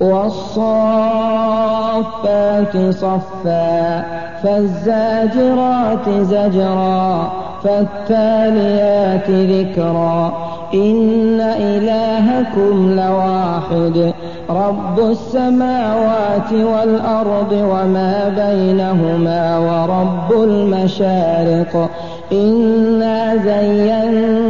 والصافات 0.00 0.94
صفا 2.90 4.04
فالزاجرات 4.42 6.08
زجرا 6.08 7.32
فالتاليات 7.64 9.30
ذكرا. 9.30 10.32
إن 10.74 11.40
إلهكم 11.40 13.00
لواحد 13.00 14.12
رب 14.50 14.98
السماوات 14.98 16.52
والأرض 16.52 17.52
وما 17.52 18.28
بينهما 18.36 19.58
ورب 19.58 20.42
المشارق. 20.42 21.90
إنا 22.32 23.36
زينا 23.36 24.49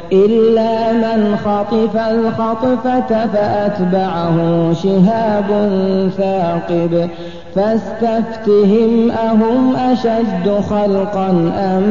إلا 0.13 0.91
من 0.91 1.37
خطف 1.37 1.95
الخطفة 1.95 3.27
فأتبعه 3.27 4.73
شهاب 4.73 5.69
ثاقب 6.17 7.09
فاستفتهم 7.55 9.11
أهم 9.11 9.75
أشد 9.75 10.61
خلقا 10.69 11.29
أم 11.57 11.83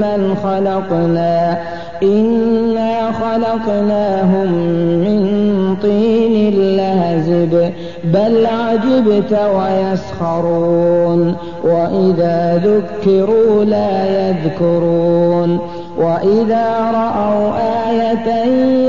من 0.00 0.36
خلقنا؟ 0.42 1.58
إنا 2.02 3.12
خلقناهم 3.12 4.52
من 5.00 5.76
طين 5.82 6.76
لازب 6.76 7.72
بل 8.04 8.46
عجبت 8.46 9.38
ويسخرون 9.54 11.36
وإذا 11.64 12.62
ذكروا 12.64 13.64
لا 13.64 14.28
يذكرون. 14.28 15.60
وإذا 16.00 16.90
رأوا 16.94 17.50
آية 17.88 18.28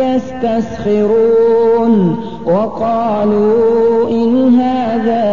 يستسخرون 0.05 1.93
وقالوا 2.45 4.09
إن 4.09 4.59
هذا 4.59 5.23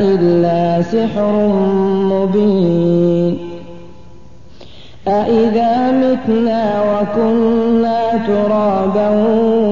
إلا 0.00 0.82
سحر 0.82 1.32
مبين 2.12 3.38
أإذا 5.08 5.90
متنا 5.90 6.82
وكنا 6.82 8.00
ترابا 8.26 9.08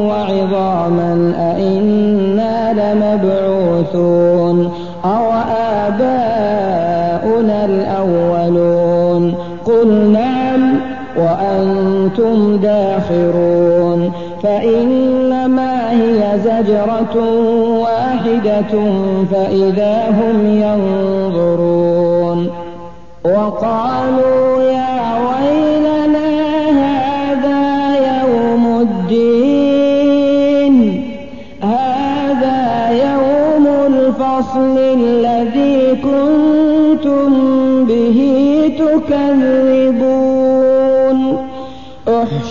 وعظاما 0.09 1.33
أإنا 1.39 2.73
لمبعوثون 2.73 4.73
أو 5.05 5.33
آباؤنا 5.87 7.65
الأولون 7.65 9.35
قل 9.65 9.89
وأنتم 12.03 12.57
داخرون 12.57 14.13
فإنما 14.43 15.91
هي 15.91 16.39
زجرة 16.39 17.17
واحدة 17.81 18.73
فإذا 19.33 20.09
هم 20.11 20.47
ينظرون 20.63 22.51
وقالوا 23.25 24.63
يا 24.63 25.15
ويلنا 25.27 26.31
هذا 26.87 27.63
يوم 27.97 28.65
الدين 28.81 30.75
هذا 31.63 32.91
يوم 32.91 33.67
الفصل 33.87 34.79
الذي 34.79 35.97
كنتم 36.03 36.52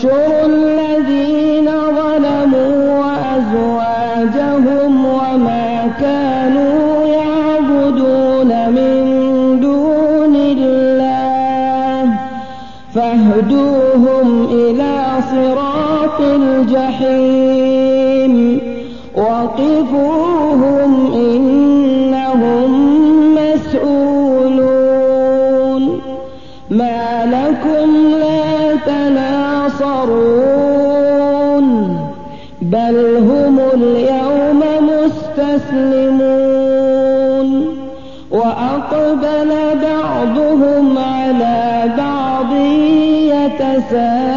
احشروا 0.05 0.45
الذين 0.45 1.69
ظلموا 1.69 2.99
وأزواجهم 2.99 4.91
وما 5.05 5.91
كانوا 5.99 7.05
يعبدون 7.07 8.69
من 8.69 8.99
دون 9.61 10.35
الله 10.35 12.13
فاهدوهم 12.95 14.27
إلى 14.51 14.93
صراط 15.31 16.21
الجحيم 16.21 17.81
وقفوهم 19.15 20.30
يتساءلون. 43.51 44.31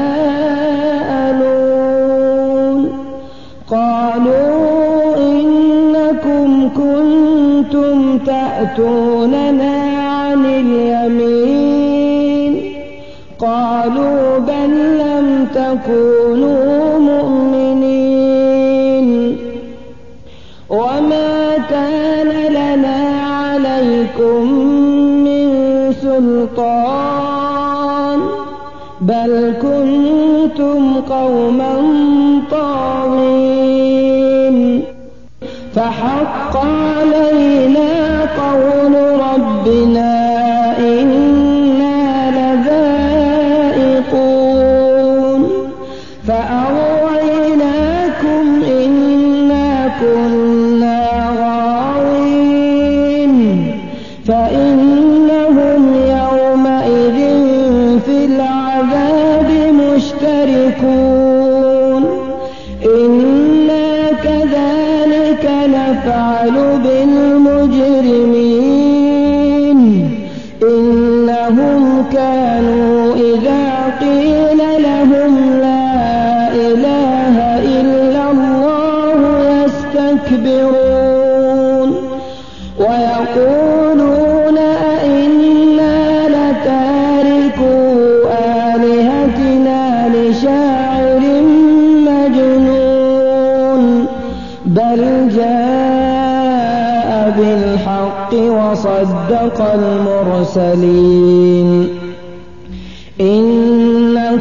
قالوا 3.71 5.17
إنكم 5.17 6.69
كنتم 6.69 8.19
تأتوننا 8.19 9.75
عن 9.99 10.47
اليمين. 10.47 11.75
قالوا 13.39 14.39
بل 14.39 14.99
لم 14.99 15.47
تكونوا 15.55 16.99
مؤمنين. 16.99 17.89
وما 20.71 21.57
كان 21.71 22.29
لنا 22.53 22.99
عليكم 23.27 24.43
من 25.25 25.47
سلطان 26.03 27.24
بل 29.05 29.55
كنتم 29.63 31.01
قوما 31.01 31.73
طاغين 32.51 34.05
فحق 35.75 36.57
علينا 36.57 38.21
قول 38.43 38.95
ربنا 39.21 40.15
إنا 40.79 42.31
لذائقون 43.77 44.51
فأغويناكم 46.29 47.65
إنا 48.65 49.69
كنا 50.01 50.44
لهم 74.79 75.61
لا 75.61 76.53
إله 76.55 77.37
إلا 77.81 78.23
الله 78.31 79.21
يستكبرون 80.45 81.89
ويقولون 82.79 84.59
أئنا 84.59 85.97
لتاركو 86.29 87.75
آلهتنا 88.75 89.83
لشاعر 90.15 91.23
مجنون 92.09 93.83
بل 94.67 95.01
جاء 95.37 97.11
بالحق 97.39 98.33
وصدق 98.35 99.59
المرسلين 99.75 101.69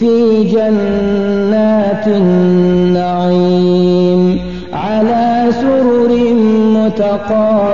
في 0.00 0.44
جنات 0.44 2.06
النعيم 2.06 3.60
على 4.72 5.46
سرر 5.60 6.32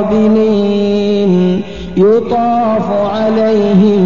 متقابلين 0.02 0.52
يطاف 1.96 2.90
عليهم 3.14 4.02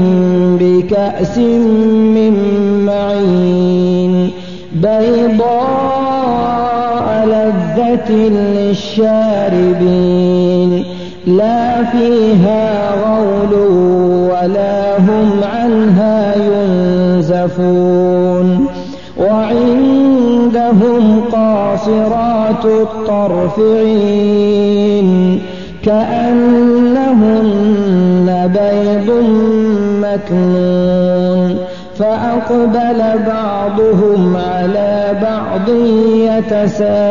بكأس 0.61 1.39
من 1.39 2.35
معين 2.87 4.31
بيضاء 4.73 5.87
لذة 7.27 8.13
للشاربين 8.57 9.97
لا 11.27 11.85
فيها 11.85 12.91
غول 13.05 13.55
ولا 14.31 14.99
هم 14.99 15.31
عنها 15.45 16.35
ينزفون 17.47 18.67
وعندهم 19.21 21.05
قاصرات 21.33 22.65
الطرف 22.65 23.59
عين 23.59 25.41
كأنهن 25.85 27.49
بيض 28.55 29.11
مكنون. 30.03 31.57
فأقبل 31.99 33.01
بعضهم 33.27 34.37
على 34.37 35.13
بعض 35.23 35.69
يتساءلون. 36.15 37.09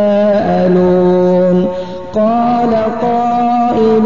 قال 2.13 2.73
قائل 3.01 4.05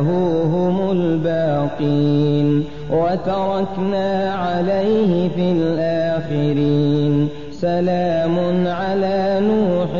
ذريته 0.00 0.44
هم 0.44 0.90
الباقين 0.90 2.64
وتركنا 2.90 4.34
عليه 4.34 5.28
في 5.28 5.52
الآخرين 5.52 7.28
سلام 7.52 8.38
على 8.66 9.40
نوح 9.40 9.90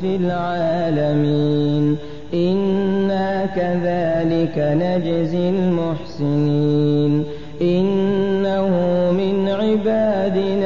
في 0.00 0.16
العالمين 0.16 1.96
إنا 2.34 3.46
كذلك 3.46 4.58
نجزي 4.58 5.48
المحسنين 5.48 7.24
إنه 7.62 8.68
من 9.12 9.48
عبادنا 9.48 10.65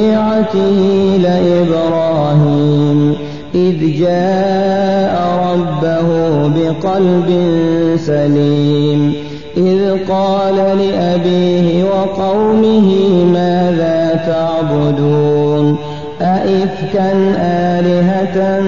شيعته 0.00 0.78
لإبراهيم 1.22 2.98
إذ 3.54 3.98
جاء 3.98 5.14
ربه 5.50 6.08
بقلب 6.48 7.28
سليم 7.96 9.14
إذ 9.56 9.80
قال 10.08 10.56
لأبيه 10.56 11.84
وقومه 11.84 12.88
ماذا 13.32 14.20
تعبدون؟ 14.26 15.76
أئفكا 16.20 17.12
آلهة 17.38 18.60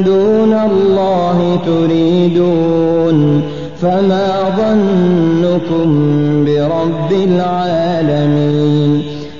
دون 0.00 0.52
الله 0.52 1.58
تريدون؟ 1.66 3.42
فما 3.82 4.28
ظنكم 4.58 5.88
برب 6.44 7.12
العالمين؟ 7.12 8.79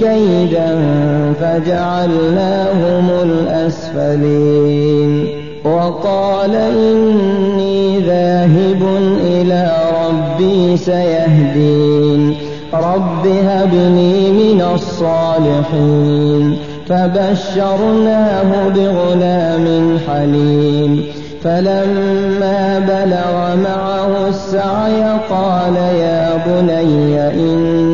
كيدا 0.00 0.78
فجعلناهم 1.40 3.10
الأسفلين. 3.22 5.26
وقال 5.64 6.54
إني 6.54 8.00
ذاهب 8.00 8.82
إلى 9.20 9.72
ربي 10.06 10.76
سيهدين. 10.76 12.36
رب 12.74 13.26
هب 13.26 13.74
لي 13.74 14.32
من 14.32 14.62
الصالحين. 14.74 16.56
فبشرناه 16.88 18.68
بغلام 18.68 19.98
حليم. 20.08 21.04
فلما 21.44 22.78
بلغ 22.78 23.62
معه 23.62 24.28
السعي 24.28 25.02
قال 25.30 25.76
يا 25.76 26.42
بني 26.46 27.20
أرى 27.20 27.93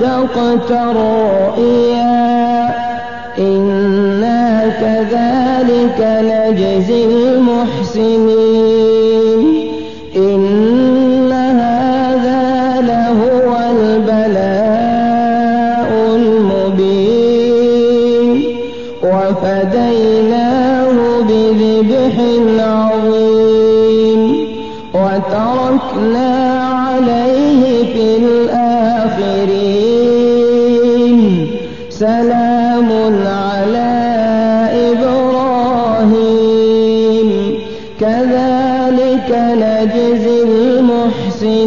صدقت 0.00 0.70
الرؤيا 0.70 2.10
إنا 3.38 4.68
كذلك 4.80 5.98
نجزي 6.00 7.04
المحسنين. 7.04 8.50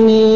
المحسنين 0.03 0.32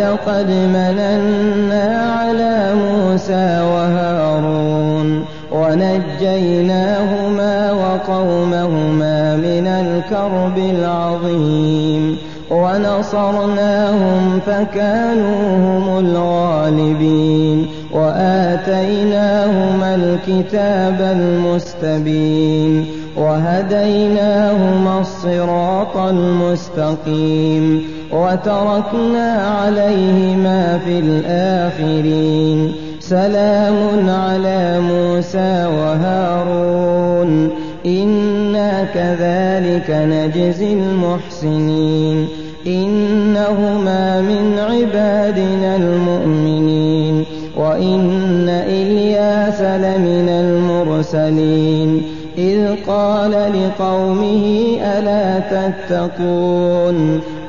ولقد 0.00 0.50
مننا 0.50 2.12
على 2.20 2.74
موسى 2.74 3.60
وهارون 3.60 5.24
ونجيناهما 5.52 7.72
وقومهما 7.72 9.36
من 9.36 9.66
الكرب 9.66 10.58
العظيم 10.58 12.16
ونصرناهم 12.50 14.40
فكانوا 14.46 15.56
هم 15.56 16.06
الغالبين 16.06 17.66
وآتيناهما 17.92 19.94
الكتاب 19.94 21.00
المستبين 21.00 22.86
وهديناهما 23.16 25.00
الصراط 25.00 25.96
المستقيم 25.96 27.99
وتركنا 28.12 29.32
عليهما 29.32 30.78
في 30.84 30.98
الآخرين. 30.98 32.72
سلام 33.00 34.10
على 34.10 34.80
موسى 34.80 35.66
وهارون. 35.66 37.50
إنا 37.86 38.84
كذلك 38.94 39.90
نجزي 39.90 40.72
المحسنين. 40.72 42.28
إنهما 42.66 44.20
من 44.20 44.58
عبادنا 44.58 45.76
المؤمنين. 45.76 47.24
وإن 47.56 48.48
إلياس 48.48 49.60
لمن 49.60 50.28
المرسلين. 50.28 52.02
إذ 52.38 52.74
قال 52.86 53.30
لقومه 53.30 54.76
ألا 54.82 55.38
تتقون؟ 55.38 57.20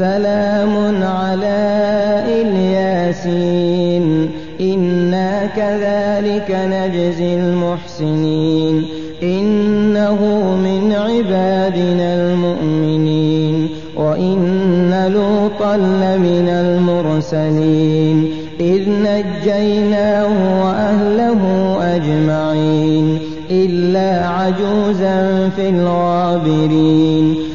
سلام 0.00 1.02
على 1.02 1.60
إلياسين. 2.28 4.30
إنا 4.60 5.46
كذلك 5.46 6.50
نجزي 6.50 7.34
المحسنين. 7.34 8.84
إنه 9.22 10.18
من 10.64 10.92
عبادنا 10.92 12.14
المؤمنين. 12.14 13.68
وإن 13.96 15.10
لوطا 15.12 15.76
لمن 15.76 16.48
المرسلين. 16.48 18.30
إذ 18.60 18.82
نجيناه 18.88 20.64
وأهله 20.64 21.42
أجمعين. 21.96 23.18
إلا 23.50 24.28
عجوزا 24.28 25.50
في 25.56 25.68
الغابرين. 25.68 27.36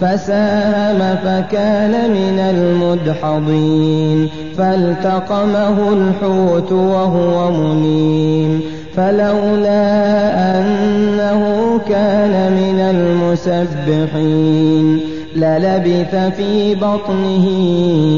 فساهم 0.00 1.16
فكان 1.16 2.10
من 2.10 2.38
المدحضين 2.38 4.28
فالتقمه 4.58 5.92
الحوت 5.92 6.72
وهو 6.72 7.50
مليم 7.50 8.60
فلولا 8.96 9.82
أنه 10.60 11.42
كان 11.88 12.52
من 12.52 12.80
المسبحين 13.40 14.86
للبث 15.36 16.14
في 16.36 16.74
بطنه 16.74 17.46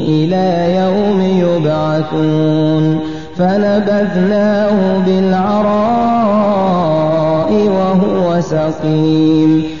إلى 0.07 0.75
يوم 0.75 1.21
يبعثون 1.21 2.99
فنبذناه 3.37 4.97
بالعراء 5.05 6.31
وهو 7.53 8.41
سقيم. 8.41 9.80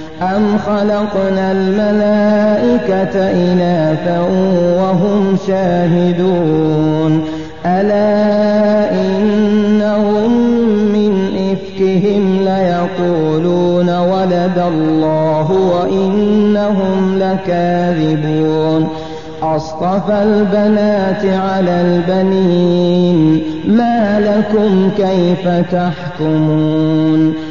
أم 0.21 0.57
خلقنا 0.57 1.51
الملائكة 1.51 3.31
إناثا 3.31 4.19
وهم 4.77 5.37
شاهدون 5.47 7.23
ألا 7.65 8.91
إنهم 8.91 10.31
من 10.93 11.13
إفكهم 11.51 12.39
ليقولون 12.43 13.89
ولد 13.99 14.57
الله 14.57 15.51
وإنهم 15.51 17.19
لكاذبون 17.19 18.87
أصطفى 19.43 20.23
البنات 20.23 21.25
على 21.25 21.81
البنين 21.81 23.41
ما 23.67 24.19
لكم 24.19 24.89
كيف 24.97 25.47
تحكمون 25.71 27.50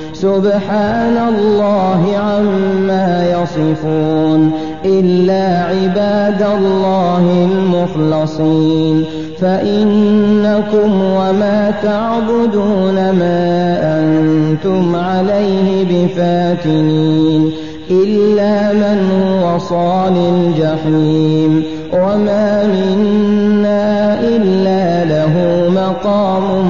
سبحان 0.21 1.17
الله 1.35 2.17
عما 2.17 3.25
يصفون 3.31 4.51
إلا 4.85 5.63
عباد 5.63 6.41
الله 6.41 7.47
المخلصين. 7.51 9.03
فإنكم 9.41 11.01
وما 11.03 11.73
تعبدون 11.83 12.95
ما 12.95 13.79
أنتم 13.99 14.95
عليه 14.95 15.85
بفاتنين 15.89 17.51
إلا 17.91 18.73
من 18.73 19.09
هو 19.11 19.59
صال 19.59 20.13
الجحيم. 20.17 21.63
وما 21.93 22.67
منا 22.67 24.19
إلا 24.19 25.05
له 25.05 25.35
مقام 25.69 26.65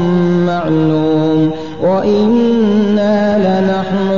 معلوم. 0.45 1.51
لنحن 1.83 2.50